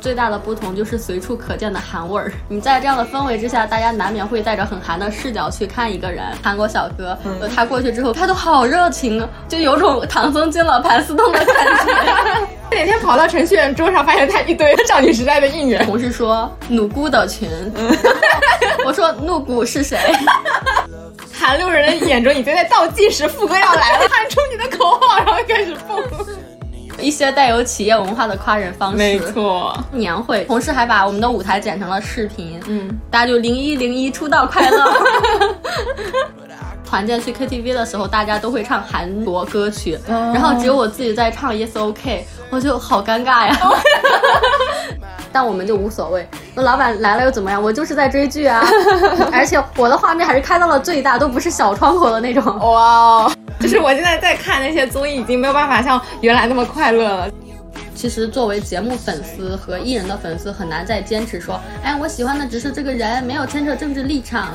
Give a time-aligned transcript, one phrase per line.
[0.00, 2.32] 最大的不同就是随处可见的韩味儿。
[2.48, 6.24] 你在这样的氛围之下，大家难免会带着很韩的视角去看一个人。
[6.42, 7.16] 韩国小哥，
[7.54, 12.46] 他过去之后他都好热情啊，就有种唐僧进了盘丝洞的感觉。
[12.72, 15.84] 哪天跑到程序员桌上，发现他一堆少女时代的应援。
[15.84, 17.48] 同事说努姑的群，
[18.86, 19.98] 我说怒姑是谁？
[21.32, 26.02] 韩流人的眼中已经在倒计时，副歌要来了，喊出你的口号，然后开始蹦。
[27.02, 29.76] 一些带有企业文化的夸人方式，没错。
[29.92, 34.92] 年会，同事还把我们的舞台剪成了视频，嗯，大家就零一零一出道快乐。
[36.84, 43.58] 团建去 KTV 的时候，大家都会唱韩国歌曲，然后只有我自己在唱 Yes OK，我就好尴尬呀。
[45.32, 47.62] 但我们就无所谓，那老板来了又怎么样？
[47.62, 48.62] 我就是在追剧啊，
[49.32, 52.44] 而且我的画面还是开到了最大，都不是小窗口的那种。
[52.58, 57.30] 哇，就是我现在在看那些综艺，已经没有办法像原来那么快乐了。
[57.94, 64.48] 其实作为节目粉丝和艺人的粉丝，很难再坚持说，哎，我喜欢的只是这个人，没有牵扯政治立场。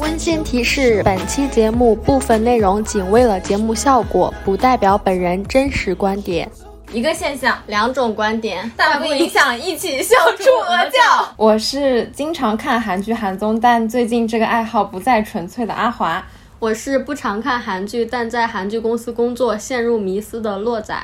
[0.00, 6.50] 温馨提示：本期节目部分内容仅为了节目效果，不代表本人真实观点。
[6.90, 11.28] 一个现象，两种观点，但不影响一起笑出鹅叫。
[11.36, 16.26] 我是经常看韩剧韩综，但最近这个爱好不再纯粹的阿华。
[16.58, 20.96] 我是不常看韩剧，但在韩剧公司工作，陷入迷思的洛仔。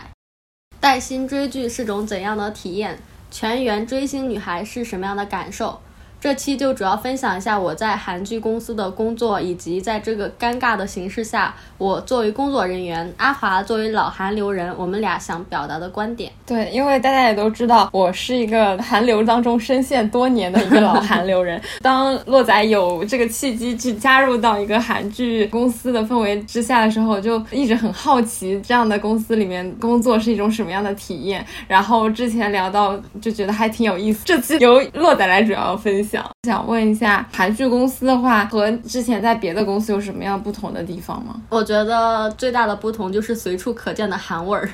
[0.81, 2.99] 带薪追剧是种怎样的体验？
[3.31, 5.81] 全员追星女孩是什么样的感受？
[6.27, 16.33] 这期就主要分享一下我在韩剧公司的工作，以及在这个尴尬的形势下，我作为工作人员，阿华作为老韩流人，我们俩想表达的观点。
[16.45, 21.63] 对，因为大家也都知道，我是一个韩流当中深陷多年的一个老 韩流人。
[21.81, 31.47] 当洛仔有这个契机去加入到一个韩剧公司的氛围之下的时候，就一直很好奇这样的公司里面工作是一种什么样的体验。
[31.69, 36.16] 然后之前聊到就觉得还挺有意思，这次由洛仔来主要分享。
[36.45, 41.41] 想问一下，韩剧公司的话和之前在别的公司有什么样不同的地方吗？
[41.49, 44.69] 我觉得最大的不同就是随处可见的韩味儿。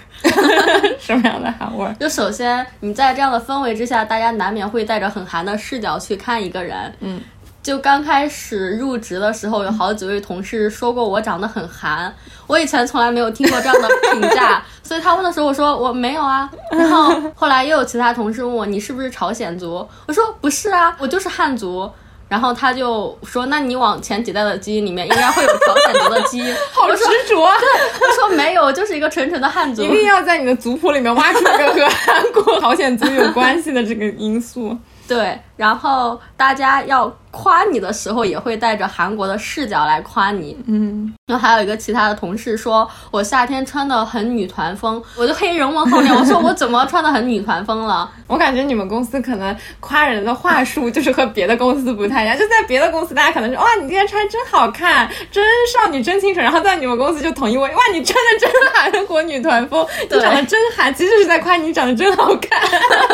[1.00, 1.94] 什么样的韩味儿？
[1.98, 6.92] 就首先你在这样的氛围之下，大家难免会带着很韩的视角去看一个人。
[7.00, 7.20] 嗯，
[7.62, 12.14] 就刚开始入职的时候，有好几位同事说过我长得很韩，
[12.46, 14.62] 我以前从来没有听过这样的评价。
[14.92, 16.50] 所以他问的时候，我说我没有啊。
[16.70, 19.88] 然后后来又有其他同事问我，你是不是朝鲜族？
[20.06, 21.90] 我说不是啊，我就是汉族。
[22.28, 26.54] 然后他就说，那你往前几代的基因里面应该会有朝鲜族的基因。
[26.74, 27.54] 好执着啊！
[27.58, 29.82] 对，我说没有，就是一个纯纯的汉族。
[29.82, 34.76] 一定要在你的族谱里面挖出一个和韩国、朝鲜族有关系的这个因素。
[35.08, 37.10] 对，然后大家要。
[37.32, 48.08] 夸你的时候也会带着韩国的视角来夸你，嗯，然后还有一个其他的同事说我夏天穿的很女团风，我就黑人问后面，我说我怎么穿的很女团风了？
[48.26, 62.60] 我感觉你们公司可能夸人的话术就是和别的公司不太一样，就在别的公司大家可能说哇你今天穿真好看，真少女真清纯，然后在你们公司就统一为哇你穿的真韩国女团风，你长得真韩，其实是在夸你长得真好看，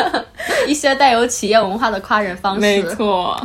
[0.67, 3.39] 一些带有企业文化的夸人方式，没错。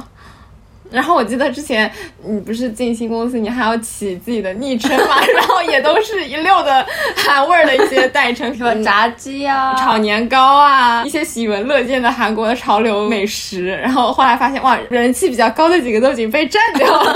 [0.94, 1.90] 然后我记得之前
[2.24, 5.20] 你不是进新公司，你还要起自己的昵称嘛？
[5.34, 13.66] 然后也都是一溜的韩味儿的一些代称，什么炸鸡啊、炒年糕啊，一些喜闻乐见的韩国的潮流美食。
[13.66, 17.12] 然后后来发现，哇，人气比较高的几个都已经被占掉了。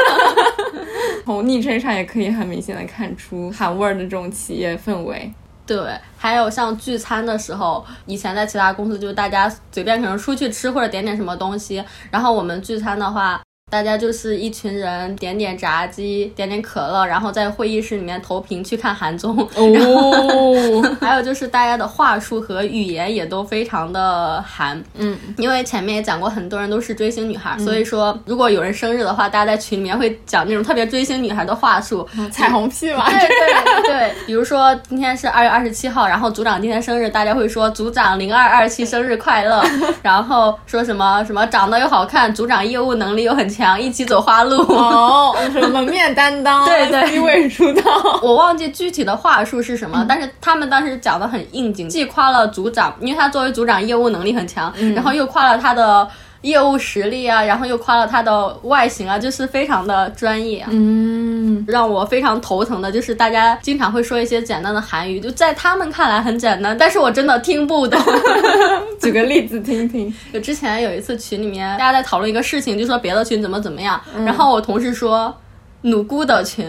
[1.25, 5.31] 从昵称上也可以很明显的看出韩味儿的这种企业氛围。
[5.66, 5.78] 对，
[6.16, 13.39] 还有像聚餐的时候，以前在其他公司就是大家随便可能出去吃或者点点什么东西，然后我们聚餐的话。
[13.71, 19.37] 大家就是一群人点点炸鸡，点点可乐，然后在会议室里面投屏去看韩综。
[19.55, 24.83] 哦， 还有就是大家的话术和语言也都非常的韩。
[24.95, 33.05] 嗯，因为前面也讲过，很多人都是追星女孩，所以说如果有人生日的话，大家在群里面会讲那种特别追星女孩的话术，彩虹屁嘛。
[33.11, 39.63] 对对对，比如说今天是二月二十七号，然后组长今天生日，大家会说组长零二二七生日快乐，
[40.03, 43.58] 然后说什么什么长得又好看，组长业务能力又很强。
[43.59, 47.83] 强一起走花路哦， 什么面担当，对对，一位出道。
[48.22, 56.09] 我忘记具体的话术是什么，但是他们当时讲的很应景，既夸了组长，因为他作为组长业务能力很强，然后又夸了他的。
[56.43, 60.65] 业务实力啊，然后又夸了他的外形啊，就是非常的专业。
[60.71, 68.01] 嗯，让我非常头疼的就是大家经常会说一些简单的韩语，就在他们看来很简单，但是我真的听不懂。
[69.01, 70.15] 举个例子听听。
[70.33, 75.35] 就之前有一次群里面大家在讨论一个事情，就说别的群怎么怎么样，然后我同事说
[75.83, 76.65] 努姑的群，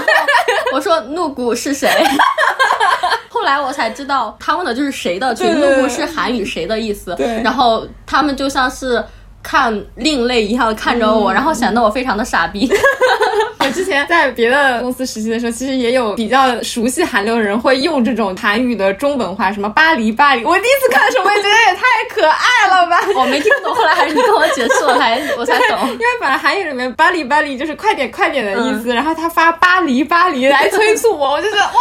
[0.72, 1.88] 我说怒姑是谁？
[3.44, 7.14] 后来我才知道，他问的就是谁的群，对对对怒不是韩语谁的意思。
[7.14, 9.04] 对然后他们就像是
[9.42, 12.66] 看另类一样看着我，然后显得我非常的傻逼。
[13.74, 20.44] 我之前在别的公司实习的时候，其实也有比较熟悉韩流的人会用这种韩语的中文话，什么巴黎巴黎。
[20.44, 23.00] 我第一次看的时候，我也觉得也太可爱了吧。
[23.16, 25.88] 我 没听懂，后来还是你跟我解释，我才我才懂。
[25.90, 31.72] 因为本来韩语里面巴黎巴黎就是快点快点的意思，然后他发巴黎巴黎来催促我，我就觉得哇，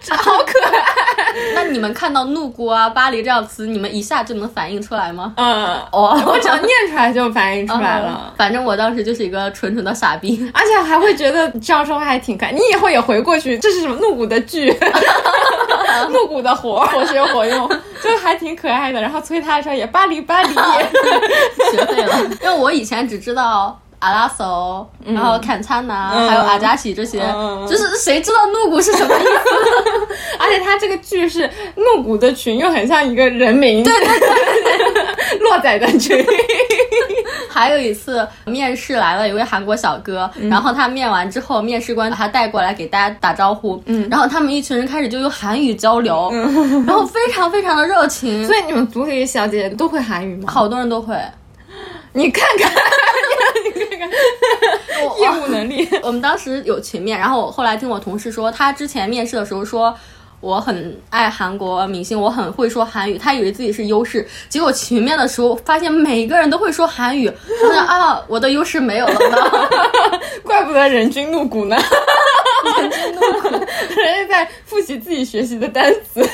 [0.00, 0.84] 这好可爱。
[1.56, 5.34] 那你们看到怒姑啊、巴黎这样的词，你们一下就能反应出来吗？
[5.36, 8.22] 嗯，哦，我只要念出来就反应出来了。
[8.30, 10.48] 嗯反正我当时就是一个纯纯的傻逼。
[10.54, 12.52] 而且还会觉得这样说话还挺可爱。
[12.52, 14.74] 你以后也回过去，这是什么怒骨的剧，
[16.10, 17.68] 怒骨的活，活学活用，
[18.02, 19.00] 就还挺可爱的。
[19.00, 20.54] 然后催他的时候也巴黎巴黎，
[21.72, 29.30] 学会了，因为我以前只知道阿拉索，然后坎灿呐，还有阿加西这些，嗯就是谁知道怒骨是什么意思？
[30.38, 36.24] 而且他这个剧是怒骨的群，又很像一个人名，对对对，洛仔的群。
[37.50, 46.30] 还有一次面试来了一位韩国小哥，然后他面完之后，面试官把他带过来给大家打招呼，嗯，然后他们一群人开始就用韩语交流，
[46.86, 50.50] 然后非常非常的热情，所以你们组里小姐姐都会韩语吗？
[50.50, 51.16] 好多人都会。
[52.12, 52.72] 你看看，
[53.74, 54.10] 你看看，
[55.20, 55.88] 业务能力。
[56.02, 59.94] 我们当时有群面，然后我后来听我同事说，他之前面试的时候说。
[60.40, 69.36] 我很爱韩国明星，我很会说韩语，他以为自己是优势，结果群面的时候发现每个人都会说韩语，他说啊，我的优势没有了呢。
[70.42, 71.76] 怪不得人均怒骨呢，
[72.78, 73.48] 人均怒骨，
[74.00, 76.26] 人家在复习自己学习的单词。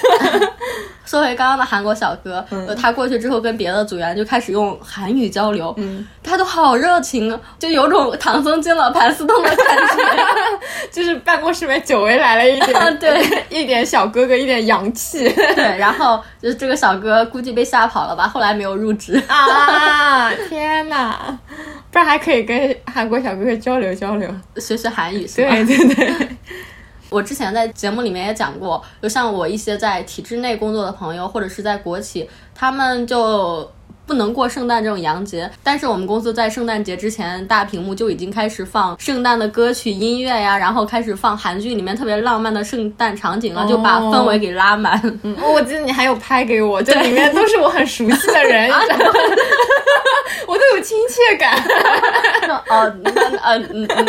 [1.07, 2.45] 说回刚刚的韩国小哥，
[2.79, 10.05] 他过去之后跟别的组员就开始用韩语交流，嗯，他都好热情啊，就有种唐僧进了盘丝洞的感觉。
[10.91, 19.23] 就是办公室里面久违来了一点， 对， 一点小哥哥，一点洋气对，然后就是这个小哥估计被吓跑了吧，后来没有入职。
[19.29, 20.31] 啊！
[20.49, 21.39] 天哪，
[21.91, 24.29] 不然还可以跟韩国小哥哥交流交流。
[24.57, 25.51] 学学韩语是吧？
[25.51, 26.29] 对对对，
[27.09, 33.71] 我之前在节目里面也讲过，就像我一些在体制内工作的朋友，或者是在国企，他们就
[34.07, 45.01] 不能过圣诞这种洋节，但是我们公司在圣诞节之前，大屏幕就已经开始放圣诞的歌曲、音乐呀，然后开始放韩剧里面特别浪漫的圣诞场景了，就把氛围给拉满。
[45.23, 49.13] 嗯，我记得你还有拍给我，这里面都是我很熟悉的人，你知道吗
[50.47, 51.61] 我都有亲切感。
[52.69, 54.07] 哦，那呃嗯嗯，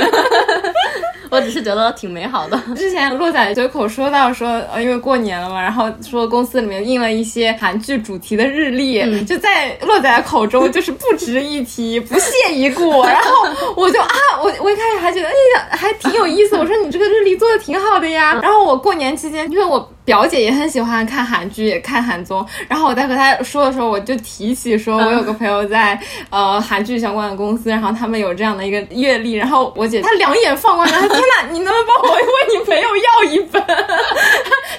[1.29, 2.57] 我只是觉得挺美好的。
[2.75, 13.03] 之前洛仔随口说到说，呃，因为过年了嘛，然后说公司里面印了一些韩剧主题的日历，就在洛仔的口中就是不值一提，不屑一顾。
[13.03, 13.31] 然后
[13.75, 14.09] 我就啊，
[14.41, 16.56] 我我一开始还觉得，哎呀，还挺有意思。
[16.56, 18.39] 我说你这个日历做的挺好的呀。
[18.41, 26.00] 然后我过年期间，因为我表姐也很喜欢看韩剧，也看韩综，然后我在和她说的时候，我就提起说我有个朋友在
[26.30, 32.24] 呃韩剧相关的公司，然后他们有这样的一个阅历，然后我姐她两眼放光，她说天哪，你能不能帮我问
[32.54, 33.62] 你朋友要一份？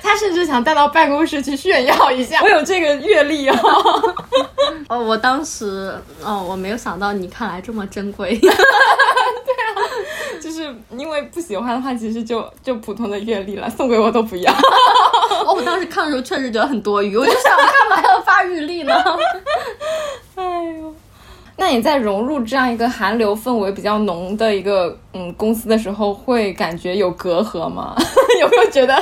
[0.02, 4.14] 她甚至想带到办公室去炫耀一下，我有这个阅历哦。
[4.88, 8.40] 哦，我当时哦，我没有想到你看来这么珍贵。
[10.68, 14.52] 就是因为不喜欢的话，其实就就普通的阅历了，送给我都不要。
[15.46, 18.94] 哦，我当时看的时候确实觉得很多余，我就想干嘛要发日历呢？
[20.36, 20.94] 哎呦，
[21.56, 27.94] 那你在融入这样一个韩流氛围比较浓的一个嗯公司的时候，会感觉有隔阂吗？
[28.40, 28.94] 有没有觉得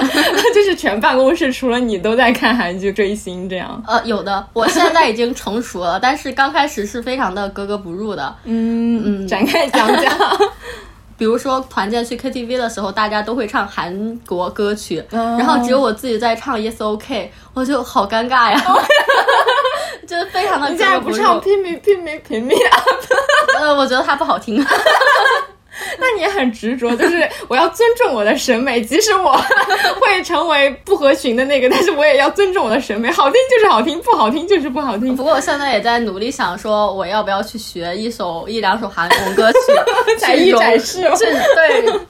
[0.54, 3.82] 就是全办公室除了你都在看韩剧追星这样？
[3.86, 8.34] 呃，有的，我现在已经成熟了，但是刚开始是非常的格格不入的。
[8.44, 10.12] 嗯嗯，展开讲讲。
[11.18, 18.60] 比如说团建去 KTV 的时候，大家都会唱韩国歌曲，然后只有我自己在唱 Yes OK，我就好尴尬呀，
[20.06, 24.64] 就是非常的你竟然不唱 Me Pick Me Pick Me Up，呃，我觉得它不好听。
[25.98, 29.32] 那你也很执着，就是我要尊重我的审美，即使我
[30.00, 35.14] 会成为不合群的那个，但是我也要尊重我的审美，好听就是好听，不好听就是不好听。
[35.14, 39.58] 不过我现在也在努力想说，我要不要去学一首一两首韩文歌曲，
[40.18, 41.26] 才艺展示，是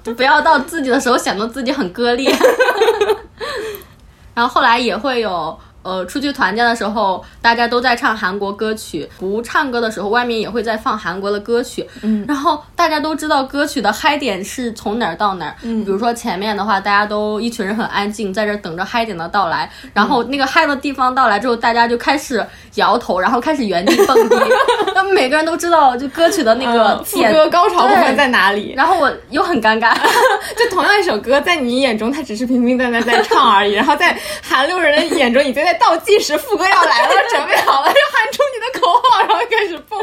[0.04, 2.32] 对，不要到自己的时候显得自己很割裂。
[4.34, 5.58] 然后后来也会有。
[5.86, 11.88] 呃，出去团建的时候，大家都在唱韩国歌曲；不唱歌的时候，外面也会在放韩国的歌曲。
[12.02, 15.54] 嗯，然后大家都知道歌曲的嗨点是从哪儿到哪儿。
[15.62, 19.70] 嗯，比如说前面的话，大家都一群人很安静，在这等着嗨点的到来。
[19.92, 24.36] 然后那个嗨的地方到来之后，大家就开始摇头，然后开始原地蹦迪。
[24.92, 28.74] 那每个人都知道，就歌曲的那个副歌高潮部分在哪里。
[28.76, 29.94] 然后我又很尴尬，
[30.58, 35.75] 就同样一首歌，在你眼中它只是平平淡淡在唱而已，然后在韩流人的眼中已经在。
[35.76, 40.00] 倒计时，副歌要来了，准备好了， 就喊出你的口号，然后开始蹦。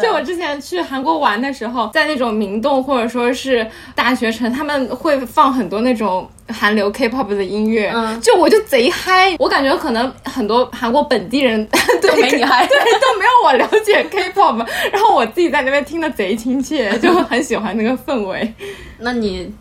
[0.00, 7.92] 就我之前去韩国玩的时候，在那种明洞或者说是大学城，他们会放很多那种韩流 K-pop 的音乐，
[8.22, 9.34] 就我就贼嗨。
[9.38, 11.66] 我感觉可能很多韩国本地人
[12.00, 14.64] 都没你嗨，对，都没有我了解 K-pop。
[14.92, 18.54] 然后我自己在那边听的贼亲切， 就很喜欢那个氛围。
[18.98, 19.52] 那你，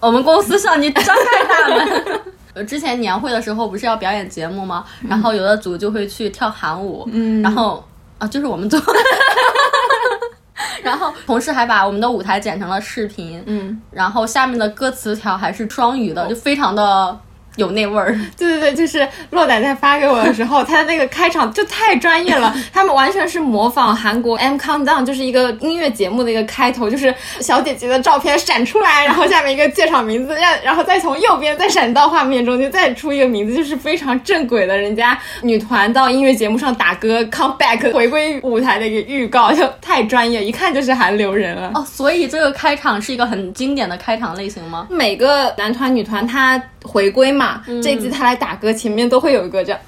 [0.00, 2.20] 我们公司向你张开大门。
[2.54, 4.84] 呃，之前年会的时候不是要表演节目吗？
[5.08, 7.84] 然后有的组就会去跳韩舞，嗯，然后
[8.18, 8.78] 啊，就是我们组，
[10.82, 17.18] 然后同事还把我们的舞台剪成了视频，嗯，然后下面的歌词条还是双语的，就非常的。
[17.56, 22.54] 有那味儿， 对对对，就是洛仔在发给我的时候，他的那个开场就太专业了。
[22.72, 41.70] 他们完全是模仿韩国 M Countdown，就是一个音乐节目的一个开头，就是小姐姐的照片闪出来，然后下面一个介绍名字，让然后再从右边再闪到画面中，间再出一个名字，就是非常正轨的人家女团到音乐节目上打歌，come back 回归舞台的一个预告，就太专业，一看就是韩流人了。
[41.74, 44.86] 哦，所以这个开场是一个很经典的开场类型吗？
[44.90, 46.60] 每个男团女团他。
[46.86, 47.43] 回归嘛，
[47.82, 49.80] 这一季他来打歌，前面都会有一个这样。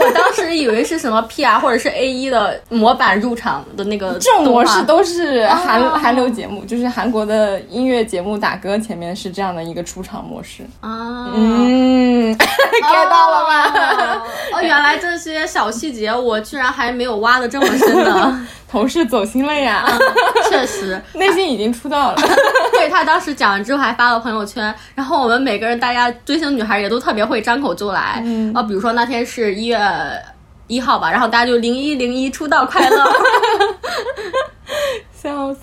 [0.00, 11.30] 我当时以为是什么 PR 或者是 A 一的模板入场的那个，这种模式都是韩韩流节目，就是韩国的音乐节目打歌前面是这样的一个出场模式啊。
[11.34, 14.22] 嗯，get 到了吗？
[14.52, 18.46] 哦，原来这些小细节我居然还没有挖的这么深呢。
[18.70, 19.82] 同事走心了呀，
[20.50, 22.16] 确实， 内心已经出道了。
[22.72, 28.22] 对他当时讲完之后还发了朋友圈，然后我们每个人大家追星女孩也都特别会张口就来
[28.54, 29.78] 啊，比如说那天是一月
[30.66, 33.04] 一号吧，然后大家就零一零一出道快乐。
[35.20, 35.60] 笑死！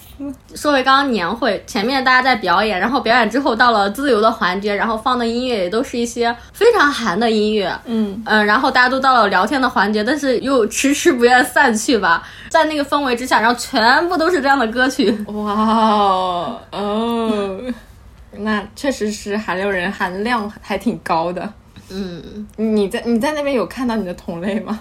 [0.54, 17.62] 说回刚刚年会前面，大家在表演，然后表演之后到了自由的环节，然后放的音乐也都是一些非常韩的音乐，嗯嗯，然后大家都到了聊天的环节，但是又迟迟不愿散去吧，在那个氛围之下，然后全部都是这样的歌曲，哇哦哦，
[18.40, 21.54] 那确实是韩流人，含量还挺高的。
[21.90, 24.80] 嗯，你在你在那边有看到你的同类吗？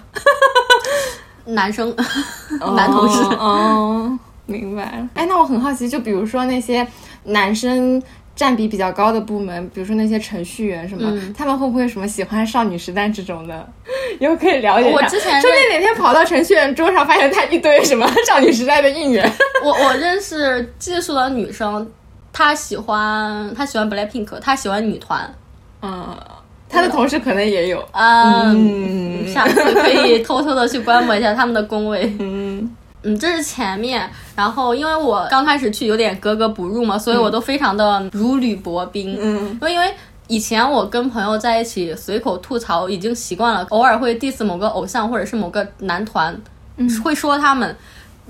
[1.45, 1.95] 男生，
[2.75, 3.21] 男同事。
[3.35, 5.09] 哦，明白了。
[5.13, 6.85] 哎，那我很好奇，就比如说那些
[7.25, 8.01] 男生
[8.35, 13.69] 占比比较高的部门，比如说那些程序员什么，他们会不会什么喜欢少女时代这种的？
[14.19, 14.97] 以后可以了解一下。
[14.97, 19.31] 我之前说不定哪天跑到程序员桌上，发现他一堆什么少女时代的应援。
[19.63, 21.87] 我我认识技术的女生，
[22.33, 25.31] 她喜欢她喜欢 BLACKPINK，她喜欢女团。
[25.83, 26.17] 嗯。
[26.75, 32.13] 他的同事可能也有，嗯，下次可以偷偷的去观摩一下他们的工位。
[32.19, 32.69] 嗯
[33.03, 39.17] 嗯，这是前面，然后因为我刚开始去有点格格不入嘛，所以我都非常的如履薄冰。
[39.19, 39.93] 嗯，因为
[40.27, 46.35] 以前我跟朋友在一起随口吐槽已经习惯了，偶尔会 diss 某个偶像或者是某个男团，
[46.77, 47.73] 嗯会说他们。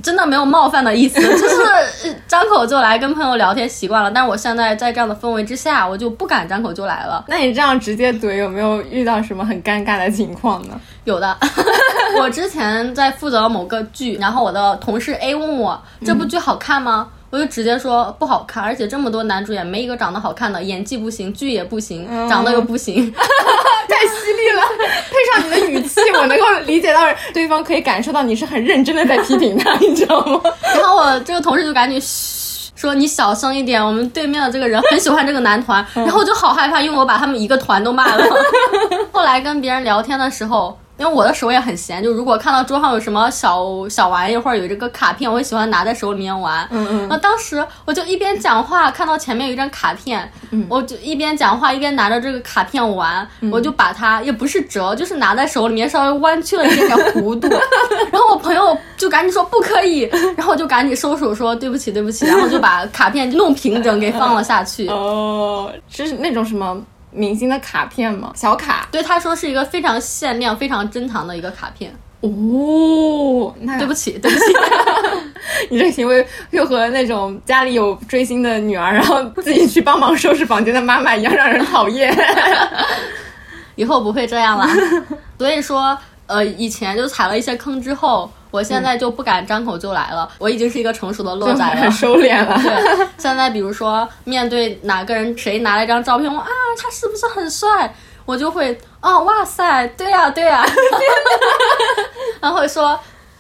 [0.04, 4.12] 真的没有冒犯的意思， 就是张口就来跟朋友聊天习惯了。
[4.12, 7.24] 但是我现在在这样的氛围之下，我就不敢张口就来了。
[7.28, 10.80] 那你这样直接怼，有没有遇到什么很尴尬的情况呢？
[11.06, 11.38] 有的，
[12.20, 17.08] 我之前在负责某个剧，然后我的同事 A 问我这部剧好看吗？
[17.32, 24.62] 我就直接说不好看，而且这么多男主演没一个长得好看的，演技不行，剧也不行，长得又不行， 太犀利了！
[25.10, 27.02] 配上你的语气，我能够理解到
[27.34, 30.40] 对方可以感受到你是很认真的在批评他，你知道吗？
[30.76, 38.26] 然后我这个同事就赶紧嘘，说你小声一点，我们对面的这个人很喜欢这个男团，然后我就好害怕，因为我把他们一个团都骂了。
[39.12, 40.78] 后来跟别人聊天的时候。
[40.98, 46.66] 因为我的手也很闲，就如果看到桌上有什么小小玩意或者有这个卡片，我也喜欢拿在手里面玩。
[46.72, 47.08] 嗯嗯。
[47.10, 50.32] 那当时我就一边讲话，看到前面有一张卡片，
[50.70, 57.50] 我就一边讲话一边拿着这个卡片玩，我就把它也不是折，就是拿在手里面稍微弯曲了一点点弧度。
[58.12, 64.88] 然后我朋友就赶紧说不可以，然后我就赶紧收手说对不起对不起，然后就把卡片弄平整给放了下去。
[64.88, 66.82] 哦，就是那种什么？
[67.16, 68.32] 明星的卡片吗？
[68.36, 71.96] 小卡，对他说是一个非常限量、非常珍藏的一个卡片。
[72.22, 74.46] 哦，那对不起， 对不起，
[75.70, 82.16] 你这行为又和那种家里有追星的女儿，然后自己去帮忙收拾房间的妈妈一样，让人讨厌。
[83.76, 84.68] 以后不会这样了。
[85.38, 85.96] 所以说，
[86.28, 90.30] 呃，以前就踩了一些坑之后，我现在就不敢张口就来了。
[90.38, 92.58] 我已经是一个成熟的洛仔了，很收敛了。
[92.64, 96.48] 对， 现在比如说面对哪个人，谁拿了一张照片，我啊，
[96.82, 97.94] 他是不是很帅？
[98.26, 100.66] 我就会，哦，哇塞，对呀，对呀，
[102.40, 102.98] 然后会说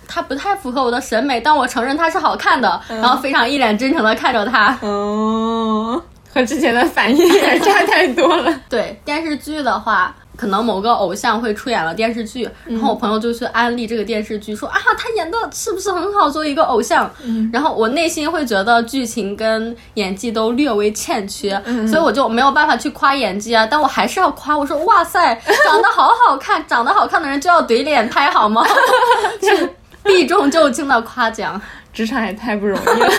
[0.08, 4.78] 他不太符合我的审美，但我承认他是好看的，然后非常一脸真诚的看着他。
[4.82, 6.00] 哦，
[6.34, 8.54] 和之前的反应也差太多了。
[8.70, 10.14] 对电视剧的话。
[10.36, 16.30] 可能某个偶像会出演了电视剧，然后我朋友就去安利这个电视剧，说啊，他演的是不是很好？
[16.30, 17.10] 作为一个偶像，
[17.52, 23.66] 然后我内心会觉得剧情跟演技都略微欠缺，所以我就没有办法去夸演技啊。
[23.70, 28.64] 但我还是要夸，我说哇塞，长得好好看，长得好看的人就要怼脸拍好吗？
[29.42, 29.70] 是
[30.04, 31.60] 避重就轻的夸奖。
[31.96, 33.10] 职场也太不容易了。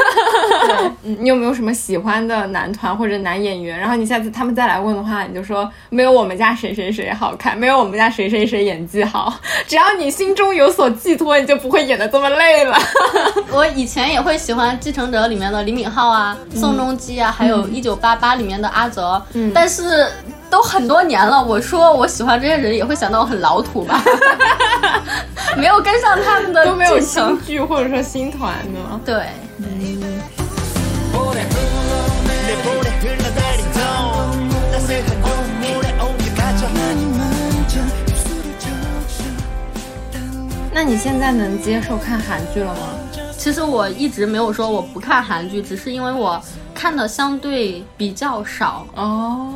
[1.03, 3.79] 嗯，你有没有什么喜欢的男团或者男演员？
[3.79, 9.35] 然后你下次他们再来问的话，你就说没有我们家谁谁谁好看，没有我们家谁谁谁演技好。
[9.67, 12.77] 只要你心中有所寄托，你就不会演的这么累了。
[13.51, 19.21] 我以前也会喜欢《继承者》里面的李敏镐啊、宋仲基啊，还有《一九八八》里面的阿泽。
[19.33, 20.07] 嗯，但是。
[20.57, 24.03] 都很多年了，我说我喜欢这些人，也会想到我很老土吧？
[25.55, 28.99] 没有跟上他们的都没有新剧或者说新团呢？
[29.05, 29.27] 对。
[40.73, 42.81] 那你现在能接受看韩剧了吗？
[43.37, 46.43] 其实我一直没有说我不看韩剧，只是因为我
[46.75, 49.53] 看的相对比较少哦。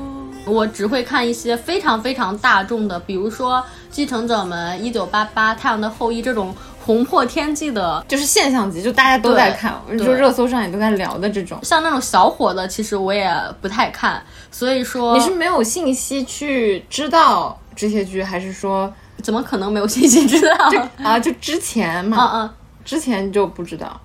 [0.51, 3.59] 我只会看一些非常非常大众的，比如说
[3.91, 6.55] 《继承者们》《一九八八》《太阳的后裔》这种
[6.85, 11.59] 红破天际的，就是现象级，就大家都在看，就热搜上也都在聊的这种。
[11.63, 14.23] 像那种小火的，其实我也不太看。
[14.51, 18.93] 所以说，你是没有信息去知道这些剧，还是说
[19.23, 20.73] 怎么可能没有信息知道？
[21.05, 22.51] 啊，就之前嘛， 嗯嗯，
[22.85, 24.01] 之前就不知道。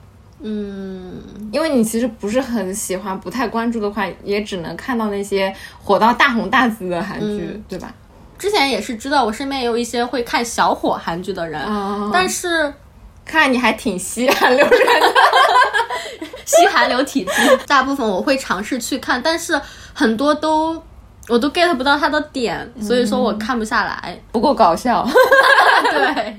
[0.47, 1.19] 嗯，
[1.51, 7.91] 因为你其实不是很喜欢，不太关注的话，也只能看到那些火到大红大紫的韩剧，对吧？
[8.37, 11.59] 之前也是知道，我身边也有一些会看小火韩剧的人，
[12.13, 12.71] 但是
[13.25, 15.13] 看你还挺吸韩流人的，
[16.45, 17.57] 吸韩流体质。
[17.65, 19.59] 大部分我会尝试去看，但是
[19.95, 20.79] 很多都
[21.27, 25.03] 我都 get 不到他的点，所以说我看不下来，不够搞笑。
[25.91, 26.37] 对。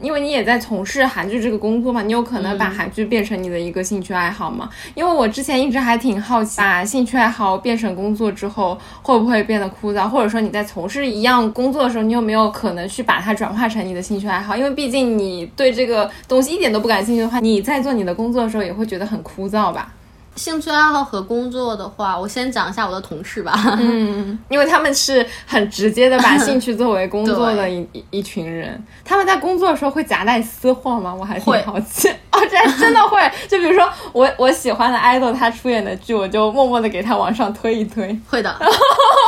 [0.00, 4.68] 因为你也在从事韩剧这个工作嘛，你有可能把韩剧变成你的一个兴趣爱好吗？
[4.94, 14.56] 因为我之前一直还挺好奇，把兴趣爱好变成工作之后会不会变得枯燥，或者说你在从事一样工作的时候，你有没有可能去把它转化成你的兴趣爱好？
[14.56, 19.92] 因为毕竟你对这个东西一点都不感兴趣的话，你在做你的工作的时候也会觉得很枯燥吧。
[20.36, 23.52] 兴趣爱好和工作的话，我先讲一下我的同事吧。
[23.78, 28.82] 嗯，因为他们是很直接的把兴趣作为工作的一一群人。
[29.04, 31.14] 他们在工作的时候会夹带私货吗？
[31.14, 32.08] 我还挺好奇。
[32.32, 33.20] 哦，这真的会。
[33.48, 38.18] 就比如说我我喜欢的 idol 他出演的剧，我就默默的给他往上推一推。
[38.28, 38.50] 会的。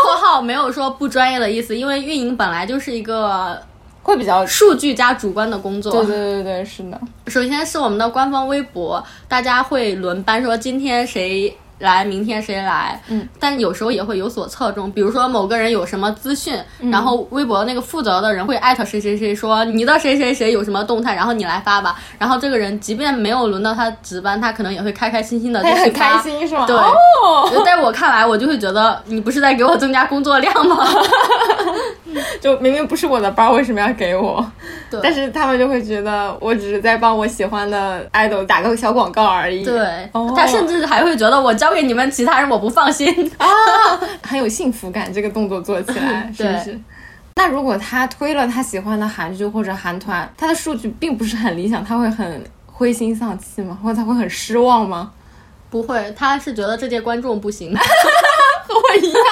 [0.05, 3.61] 括号没有说不专业的意思，因为运营本来就是一个。
[4.03, 7.01] 会比较数据加主观的工作，对对对对，是的。
[7.29, 11.57] 首先是我们的官方微博，大家会轮班说今天谁。
[11.83, 13.01] 来，明天谁来？
[13.09, 16.57] 嗯，但有时候也会有所侧重，比如说某个人有什么资讯，
[16.91, 21.97] 然后微博那个负责的人会艾特谁谁谁说你的谁谁谁有什么动态，然后你来发吧。
[22.19, 26.17] 然后这个人即便没有轮到他值班，他可能也会开开心心的就去发。
[26.17, 26.65] 开心是吗？
[26.67, 26.77] 对。
[27.65, 30.87] 在我看来，我就会觉得你不是在给我增加工作量吗？
[32.41, 34.45] 就明明不是我的班，为什么要给我？
[34.89, 35.01] 对。
[35.03, 39.65] 但是他们就会觉得我只是在帮我喜欢的 idol 打个小广告而已。
[39.65, 40.09] 对。
[40.37, 41.72] 他甚至还会觉得我交。
[41.73, 43.09] 给你们其他人，我不放心
[43.39, 43.47] 啊，
[44.23, 45.13] 很有幸福感。
[45.13, 46.81] 这个动作做起来 是不是？
[47.37, 53.79] 那如果他推了他喜欢的韩剧或者韩团，他的数据并不是很理想，他会很灰心丧气吗？
[53.83, 55.11] 或者他会很失望吗？
[55.71, 57.81] 不会，他是觉得这届观众不行，和
[58.75, 59.23] 我一样。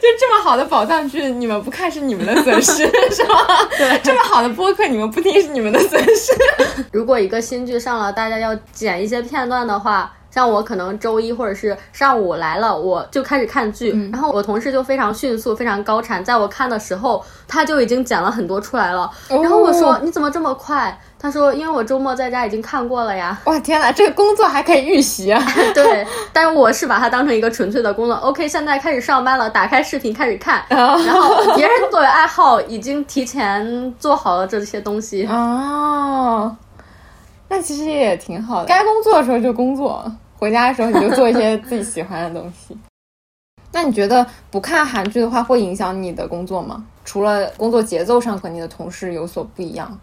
[0.00, 3.46] 就这么好的宝藏剧，你们不看是你们的损失，是吗？
[3.76, 6.32] 对，这么好的播客，你们不听是你们的损失。
[6.92, 10.12] 如果一个新剧上了，大家要剪一些片段的话。
[10.30, 19.10] 像我可能周一或者是上午来了，我就开始看剧，然后我同事就非常迅速、非常高产，在我看的时候，他就已经剪了很多出来了。
[19.28, 25.42] 然后我说：“你怎么这么快？”他说：“因为我周末在家已经看过了呀。”哇，天哪，这个工作还可以预习啊！
[25.74, 28.14] 对，但是我是把它当成一个纯粹的工作。
[28.16, 35.26] OK，现在开始上班了，打开视频开始看，然后别人作为爱好已经提前做好了这些东西。
[35.30, 36.56] 哦。
[37.50, 42.78] 那其实也挺好的，该工作的时候就工作，回家的时候你就做一些自己喜欢的东西。
[43.72, 46.84] 那你觉得不看韩剧的话，会影响你的工作吗？
[47.04, 49.98] 除了工作节奏上和你的同事有所不一样，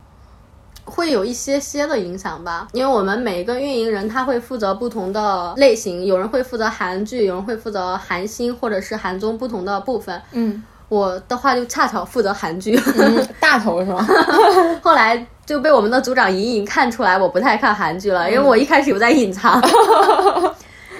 [0.83, 10.21] 会有一些些的影响吧，因为我们每一个运营人他会负责不同的类型，有人会负责韩剧，有人会负责韩星或者是韩综不同的部分。
[10.31, 14.07] 嗯，我的话就恰巧负责韩剧，嗯大头是吗？
[14.81, 19.61] 后来就被我们的组长隐隐看出来我不太看韩剧了，因为我一开始有在隐藏。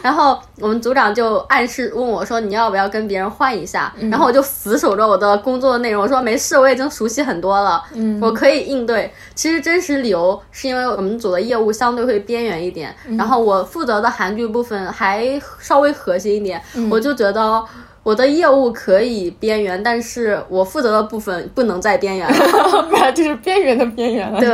[0.03, 15.27] 然后我们组长就暗示问我说：“你要不要跟别人换一下？”然后我就死守着我的工作内容，我说：“没事，我已经熟悉很多了，嗯我可以应对。”其实真实理由是因为我们组的业务相对会边缘一点，然后我负责的韩剧部分还
[15.59, 17.63] 稍微核心一点，我就觉得。
[18.07, 22.37] 我的业务可以边缘，但是我负责的部分不能再边缘了。
[22.89, 24.49] 不然就是边缘的边缘了，对，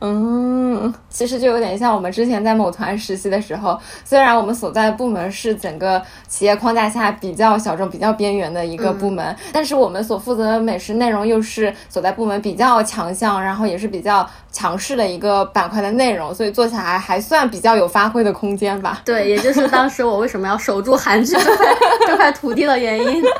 [0.00, 19.02] 嗯，其实就有点像我们之前在某团实习的时候，虽然我们所在的部门是整个企业框架下比较小众、比较边缘的一个部门，但是我们所负责的美食内容又是所在部门比较强项，然后也是比较强势的一个板块的内容，所以做起来还算比较有发挥的空间吧。
[19.04, 21.66] 对，也就是当时我为什么要守住韩剧这块
[22.06, 23.22] 这块土地的原因。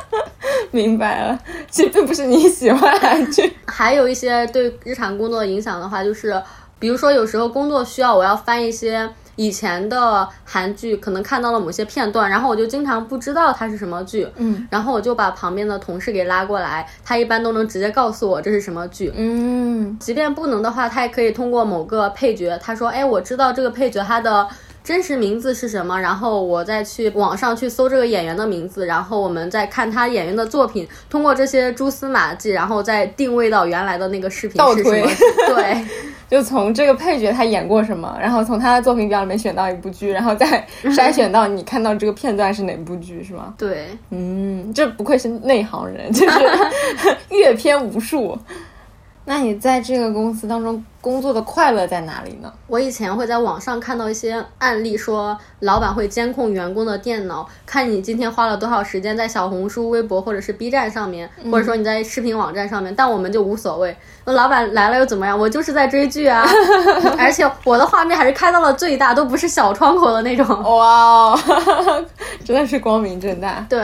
[0.70, 1.38] 明白了，
[1.70, 6.40] 其实并不是你喜欢韩剧，还有一些对日常工作的影响的话，就是
[6.78, 19.12] 比如说有时候工作需要我要翻一些以前的韩剧，可能看到了某些片段，然后我就经常不知道它是什么剧，嗯，然后我就把旁边的同事给拉过来，他一般都能直接告诉我这是什么剧。
[19.14, 24.46] 嗯即便不能的话，他也可以通过某个配角，他说：“哎，我知道这个配角他的
[24.82, 35.14] 真实名字是什么，然后我再去网上去搜这个演员的名字，然后我们再看他演员的作品，通过这些蛛丝马迹，然后再定位到原来的那个视频倒是什么推。
[35.54, 35.84] 对，
[36.30, 43.52] 就从这个配角他演过什么，然后从他的作品表里面选到一部剧，然后再筛选到你看到这个片段是哪部剧，是吗？
[43.58, 46.38] 对，嗯，这不愧是内行人，就是
[47.28, 48.38] 阅片无数。
[49.28, 52.50] 那你在这个公司当中工作的快乐在哪里呢？
[52.66, 63.94] 我以前会在网上看到一些案例，说老板会监控员工的电脑，看你今天花了多少时间在小红书、微博或者是 B 站上面，或者说你在视频网站上面，但我们就无所谓。
[64.24, 65.38] 那老板来了又怎么样？
[65.38, 66.46] 我就是在追剧啊，
[67.18, 70.46] 而且我的画面还是开到了最大，都不是小窗口的那种。
[70.62, 71.38] 哇哦，
[72.42, 73.66] 真的是光明正大。
[73.68, 73.78] 对。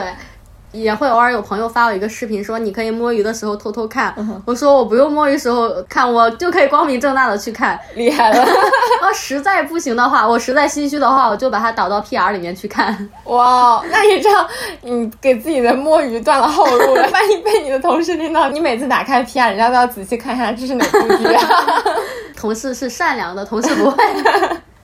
[0.75, 4.13] 也会偶尔有朋友发我一个视频，说你可以摸鱼的时候偷偷看。
[4.45, 7.79] 我说我不用摸鱼时候看，我就可以光明正大的去看。
[7.95, 8.41] 厉害了！
[8.43, 13.09] 啊， 实在不行的话，我实在心虚的话，我就把它导到 PR 里面去看。
[13.25, 14.47] 哇哦，那你这样，
[14.81, 17.09] 你给自己的摸鱼断了后路了。
[17.11, 21.49] 万一被你的同事听到，你每次打开 PR，人家都要仔细看一下这是哪部剧啊。
[22.35, 24.03] 同事是善良的，同事不会。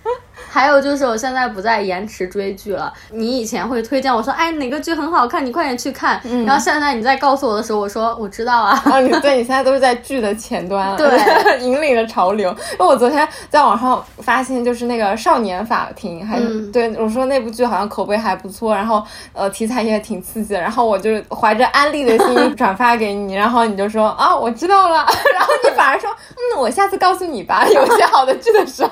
[0.51, 2.91] 还有就是，我现在不再延迟追剧了。
[3.11, 6.21] 你以前会推荐我说，哎，哪个剧很好看，你快点去看。
[6.45, 8.71] 然后现在你在告诉我的时候，我说我知道啊。
[8.91, 11.09] 啊，你对你现在都是在剧的前端了，对，
[11.63, 12.49] 引领了潮流。
[12.73, 16.37] 因为我昨天在网上发现，就是那个《少年法庭》，还
[16.73, 24.97] 对我说那部剧好像口碑还不错，然后呃题材也挺刺激的，然后我就怀着安利的心 转发给你，然后你就说啊我知道了，
[25.33, 28.83] 然后你反而说嗯我下次告诉你吧，有些好的剧的时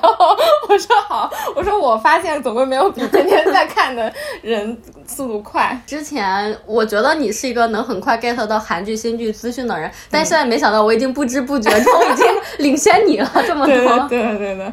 [0.68, 5.80] 我说好，我说我发现总归没有比天天在看的人速度快。
[5.86, 12.26] 之前我觉得你是一个能很快 get 到韩剧、新剧资讯的人，但现在没想到我已经不知不觉中已经
[12.58, 13.76] 领先你了这么多。
[14.08, 14.72] 对对，对，对的，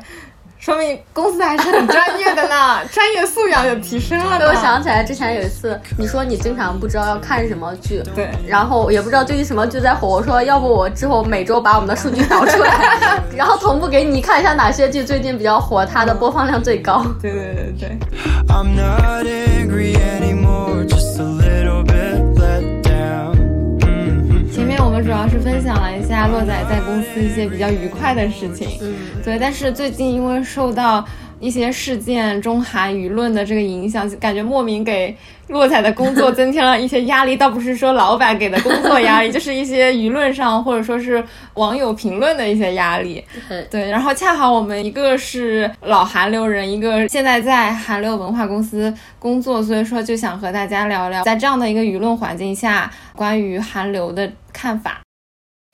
[0.68, 4.40] 说明公司还是很专业的呢， 专业素养有提升了呢。
[4.40, 10.10] 对，我想起来之前有一次，你说你经常不知道要看什么剧，对然后也不知道最近什么剧在火。
[10.10, 17.02] 我说要不我之后每周把我们的数据导出来， 然后同步给你看一下哪些剧最近比较火，它的播放量最高。
[17.22, 17.98] 对对对对
[18.50, 21.47] ，I'm not angry anymore, just a
[25.28, 31.06] 要是分享了一下洛仔在公司一些比较愉快的事情，嗯，对，但是最近因为受到
[31.42, 35.14] 一些事件、中韩舆论的这个影响，感觉莫名给
[35.50, 37.36] 洛仔的工作增添了一些压力。
[37.38, 41.22] 倒不是说老板给的工作压力，就是一些舆论上或者说是
[41.56, 43.22] 网友评论的一些压力。
[43.50, 55.02] 对对，然后恰好我们一个是老韩流人，一个现在在韩流文化公司工作，所以说就想和大家聊聊，在这样的一个舆论环境下，关于韩流的看法。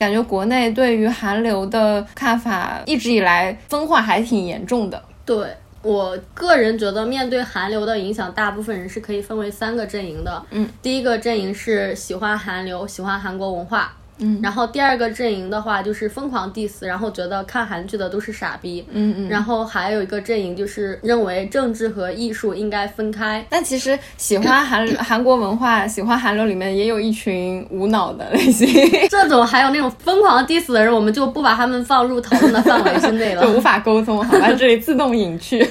[0.04, 5.02] 感觉国内对于韩流的看法一直以来分化还挺严重的。
[5.24, 5.48] 对。
[5.80, 10.42] 我个人觉得，面对韩流的影响，大部分人是可以分为三个阵营的。
[10.50, 18.86] 嗯，第一个阵营是喜欢韩流、喜欢韩国文化，嗯然后第二个阵营的话就是疯狂 diss，然后觉得看韩剧的都是傻逼。
[18.92, 19.28] 嗯嗯。
[19.28, 23.44] 然后还有一个阵营就是认为政治和艺术应该分开。
[23.50, 28.68] 但其实喜欢韩 韩国文化、喜欢韩流里面也有一群无脑的类型，
[29.10, 33.42] 这种还有那种疯狂 diss 的人，我们就不把他们放入讨论的范围之内了。
[33.46, 35.68] 就无法沟通，好吧，这里自动隐去。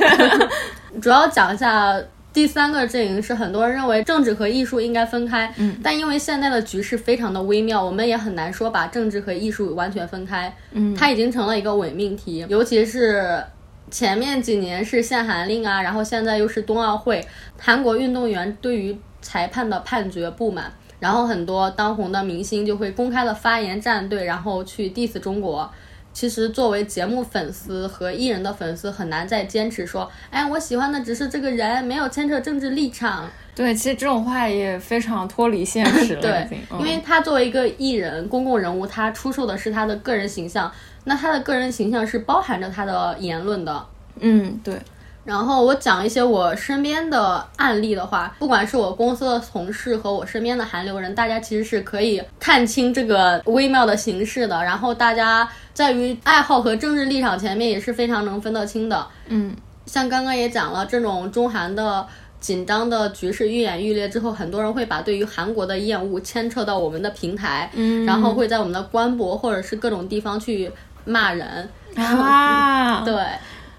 [1.02, 1.96] 主要讲一下
[2.34, 13.44] 第三个阵营是很多人认为政治和艺术应该分开，嗯，但因为现在的局势非常的微妙，我们也很难说把政治和艺术完全分开，嗯，它已经成了一个伪命题，尤其是。
[13.92, 17.24] 前面几年是限韩令啊，然后现在又是冬奥会，
[17.60, 25.70] 韩国运动员对于裁判的判决不满，然后很多当红的明星就会公开的发言站队，然后去 diss 中国。
[26.14, 33.28] 其实作为节目粉丝和艺人的粉丝，很难再坚持说，哎，我喜欢的只是这个人，没有牵扯政治立场。
[33.56, 40.72] 对，其实这种话也非常脱离现实了，对。，嗯因为他作为一个艺人、公共人物，他出售的是他的个人形象，
[41.04, 43.86] 那他的个人形象是包含着他的言论的。
[44.20, 44.80] 嗯，对，
[45.24, 54.62] 然后我讲一些我身边的案例的话，不管是我公司的同事和我身边的韩流人，大家其实是可以看清这个微妙的形式的。
[54.64, 59.08] 然后大家在于爱好和政治立场前面也是非常能分得清的。
[59.28, 59.56] 嗯，
[59.86, 62.06] 像刚刚也讲了，这种中韩的
[62.42, 70.70] 紧张的局势愈演愈烈之后，很多人会把对于韩国的厌恶牵扯到我们的平台，嗯然后会在我们的官博或者是各种地方去
[71.06, 71.70] 骂人。
[71.96, 73.14] 啊， 对，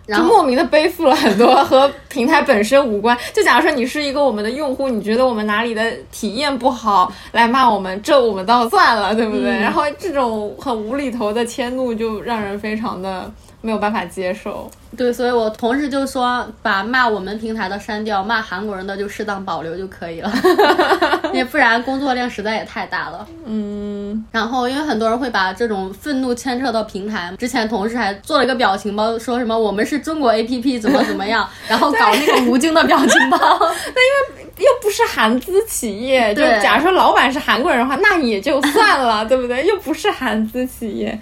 [0.06, 3.16] 然就后莫名的背负了很多 和平台本身无关。
[3.32, 9.50] 就假如说你是一个我们的用户，你觉得我们哪里的体验不好，来骂我们，这我们倒算了，对不对？
[9.50, 14.70] 嗯然后这种很无厘头的迁怒，就让人非常的没有办法接受。
[14.96, 20.32] 对，所以我同事就说，把骂我们平台的删掉，骂韩国人的就适当保留就可以了，
[21.32, 23.26] 因为不然工作量实在也太大了。
[23.44, 33.38] 嗯，然后，因为很多人会把这种愤怒牵扯到平台，之前同事还做了一个表情包，说什么我们是中国 APP 怎么怎么样，然后搞那个吴京的表情包。
[33.38, 39.66] 那因为又不是韩资企业，就假如说老板是韩国人的话，那也就算了，对不对？
[39.66, 41.18] 又不是韩资企业，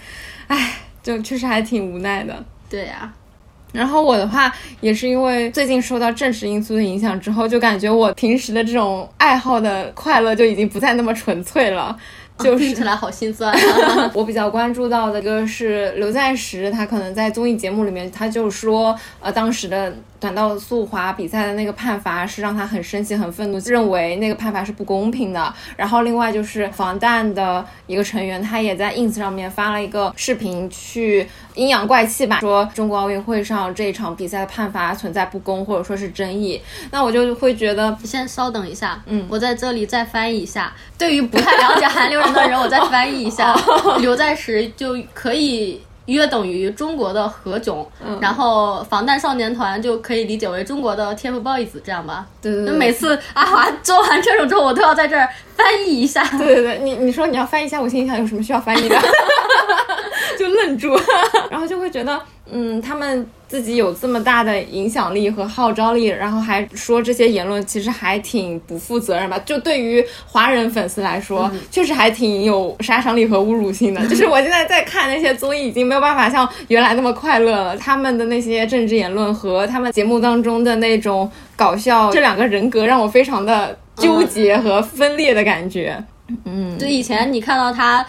[0.48, 2.35] 唉，就确实还挺无奈的。
[2.68, 3.11] 对呀、
[3.72, 11.96] 然后我的话也是因为最近受到政治因素的影响之后，就感觉我平时的这种爱好的快乐就已经不再那么纯粹了。
[12.38, 13.58] 就是听起来好心酸、啊。
[14.14, 25.54] 我比较关注到的一个是刘在石，他可能在综艺节目里面，他就说，呃，当时的短道速滑比赛的那个判罚是让他很生气、很愤怒，认为那个判罚是不公平的。
[25.76, 36.60] 然后另外就是防弹的一个成员，他也在 ins 上面发了一个视频去阴阳怪气吧，说中国奥运会上这一场比赛的判罚存在不公或者说是争议。
[36.90, 40.72] 那我就会觉得，先稍等一下，嗯我在这里再翻译一下。
[40.96, 43.54] 对于不太了解韩流人的人，我再翻译一下。
[44.00, 47.86] 刘在石就可以约等于中国的何炅，
[48.20, 52.26] 然后防弹少年团就可以理解为中国的 TFBOYS，这样吧？
[52.40, 56.22] 对对对，那每次阿华 做完这种之后，我都要在这儿翻译一下。
[56.36, 58.96] 对对对，你你说你要翻译一下，我心里想有什么需要翻译的，
[60.38, 60.98] 就愣住，
[61.50, 69.38] 然后就会觉得，嗯，他们自己有这么大的影响力和号召力，然后还说这些言论，其实还挺不负责任吧？
[69.40, 74.05] 就对于华人粉丝来说，确实还挺有杀伤力和侮辱性的。
[74.09, 77.76] 就是我现在在看那些综艺，已经没有办法像原来那么快乐了。
[77.76, 86.02] 他们的那些政治言论和他们节目当中的那种搞笑，这两个人格让我非常的纠结和分裂的感觉。
[86.44, 88.05] 嗯，就以前你看到他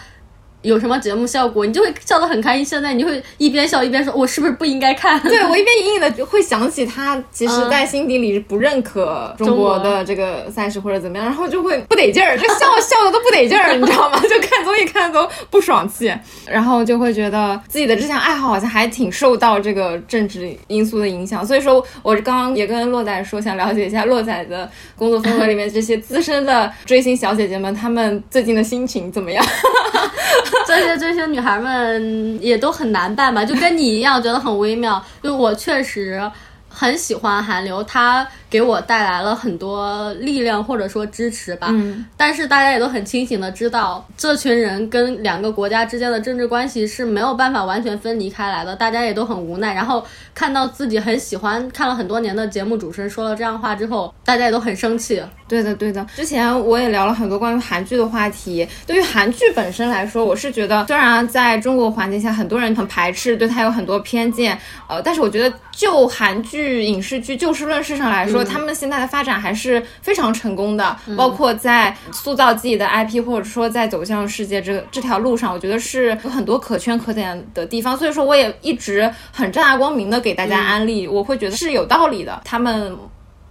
[0.64, 2.64] 有什么节目效果，你就会笑得很开心。
[2.64, 14.18] 现在你就会一边笑一边说：“我是不是不应该看？”对我一边隐隐的会想起他，其实在心底里不认可中国的这个赛事或者怎么样，然后就会不得劲儿，就笑 笑的都不得劲儿，你知道吗？
[14.22, 16.10] 就看综艺看的都不爽气，
[16.46, 21.46] 然后就会觉得自己的这项爱好好像还挺受到这个政治因素的影响。
[21.46, 29.44] 所以说我刚刚也跟洛仔说，想了解一下洛仔的工作风格里面这些资深的追星小姐姐们，她们最近的心情怎么样？
[30.74, 35.02] 这些追星女孩们也都很难办吧，就跟你一样，觉得很微妙。
[35.22, 36.30] 就我确实
[36.68, 41.66] 很喜欢韩流，她给我带来了很多力量或者说支持吧。
[41.72, 49.74] 嗯，但是大家也都很清醒的知道，这群人跟两个国家之间的政治关系是没有办法完全分离开来的，大家也都很无奈。
[49.74, 55.20] 然后看到自己很喜欢、看了很多年的节目主持人说了这样话之后，大家也都很生气。
[55.48, 56.06] 对的，对的。
[56.14, 58.66] 之前我也聊了很多关于韩剧的话题。
[58.86, 64.56] 对于韩剧本身来说，我是觉得，虽然在中国环境下，很多人很排斥，对它有很多偏见，
[64.88, 77.96] 呃，但是我觉得就韩剧、影视剧就事论事上来说，他们现在的发展还是非常成功的，包括在塑造自己的 IP，或者说在走向世界这个这条路上，我觉得是有很多可圈可点的地方。
[77.96, 82.42] 所以说，我也一直很正大光明的给大家安利，我会觉得是有道理的。
[82.44, 82.96] 他们。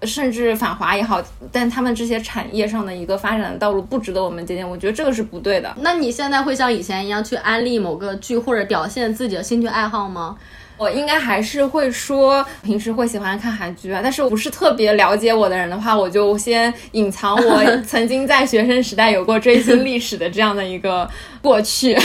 [0.06, 5.73] 甚至反华也好，但他们这些产业上的一个发展的道路不值得我们借鉴，我觉得这个是不对的。
[5.79, 10.36] 那你现在会像以前一样去安利某个剧或者表现自己的兴趣爱好吗？
[10.84, 21.10] 我应该还是会说，平时会喜欢看韩剧啊，但是不是特别了解我的人的话，我就先隐藏我 曾经在学生时代有过追星历史的这样的一个
[21.41, 22.02] 过去， 因为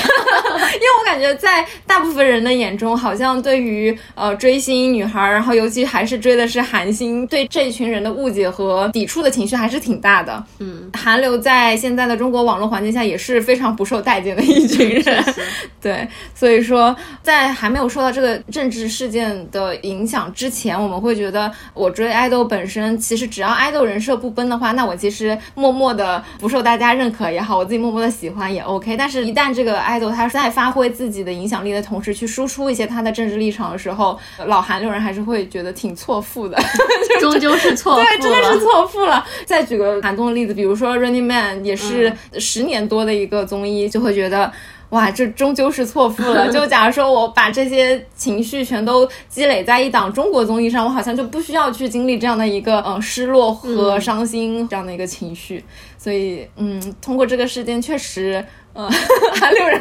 [1.01, 10.41] 我感觉在大部分人的眼中，好像对于呃追星女孩，然后尤其还是追的是韩星，对这群人的误解和抵触的情绪还是挺大的。
[10.61, 15.25] 嗯，韩流在现在的中国网络环境下也是非常不受待见的一群人，
[15.83, 18.41] 对，所以说在还没有受到这个。
[18.69, 28.95] 政治事件的影响之前，我们会觉得我追爱豆本身，其实只要爱豆人设不崩的话，那我其实默默的不受大家认可也好，我自己默默的喜欢也 OK。
[28.95, 36.61] 但是，一旦这个爱豆他在发挥自己的影响力的同时，去输出一些他的政治立场的时候，老韩流人还是会觉得挺错付的，
[37.23, 39.25] 终究是错付对，真的是错付了。
[39.47, 44.53] 再举个韩综的例子，比如说《Running Man》，也是十年多的一个综艺，就会觉得。
[44.91, 46.51] 哇，这终究是错付了。
[46.51, 55.65] 就假如说我把这些情绪全都积累在一档中国综艺上，我好像就不需要去经历这样的一个呃失落和伤心这样的一个情绪。
[55.99, 58.45] 所以，嗯，通过这个事件，确实。
[58.79, 58.89] 嗯，
[59.35, 59.81] 韩流人，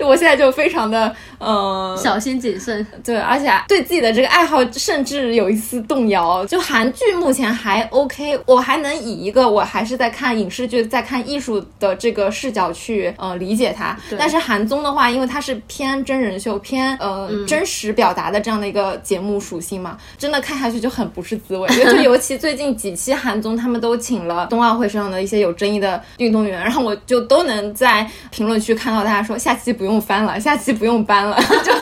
[0.00, 6.46] 我现在就非常的嗯小心谨慎，对，而且对自己的这个爱好甚至有一丝动摇。
[6.46, 13.94] 就韩剧目前还 OK，我还能以一个我还是在看影视剧、在看艺术的这个视角去呃理解它。
[14.18, 21.68] 但是韩综的话，因为它是偏真人秀、偏呃真实表达的这样的一个节目属性嘛，真的看下去就很不是滋味。
[21.84, 28.08] 就尤其最近几期韩综，他们都请了冬奥会上的一些有争议的运动员，然后我就都能在。
[28.38, 31.72] 评论区看到大家说下期不用翻了，下期不用搬了， 就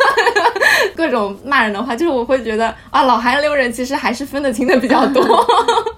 [0.94, 5.46] 各种骂人的话，就是我会觉得啊，老韩流人其实还是分得清的比较多。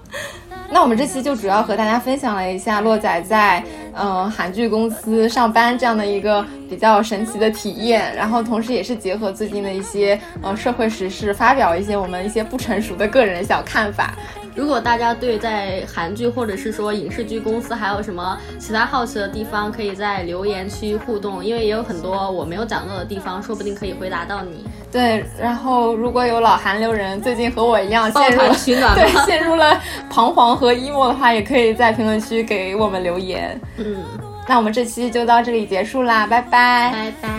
[0.69, 14.13] 那我们这期就主要和大家分享了一下洛仔在嗯韩剧公司上班这样的一个比较神奇的体验，然后同时也是结合最近的一些呃社会时事，发表一些我们一些不成熟的个人小看法。
[14.59, 24.65] 如果大家对在韩剧或者是说影视剧公司还有什么其他好奇的地方，可以在留言区互动，因为也有很多我没有讲到的地方，说不定可以回答到你。
[24.91, 33.57] 对，然后如果有老韩流人最近和我一样陷入取暖，对，陷入了彷徨和 emo 的话，也可以在评论区给我们留言。
[33.77, 34.03] 嗯，
[34.45, 37.38] 那我们这期就到这里结束啦，拜拜，拜拜。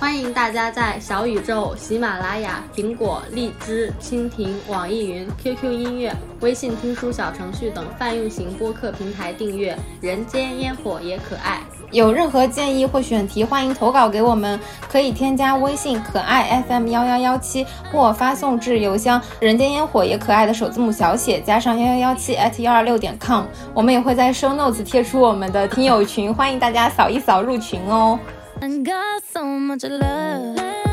[0.00, 11.56] 欢迎大家在小宇宙、喜马拉雅、苹果、荔枝、蜻蜓、网易云、QQ 音乐、微信听书小程序等泛用型播客平台订阅《人间烟火也可爱》。
[11.90, 14.58] 有任何建议或选题，欢迎投稿给我们，
[14.88, 23.42] 可以添加微信“可爱 FM 幺幺幺七”或发送至邮箱“人间烟火也可爱”的首字母小写加上幺幺幺七 at 幺二六点 com。
[23.74, 28.16] 我们也会在 show notes 贴出我们的听友群，欢迎大家扫一扫入群哦。
[28.60, 30.87] I got so much love.